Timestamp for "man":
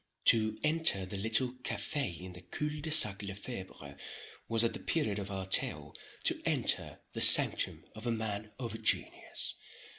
8.11-8.51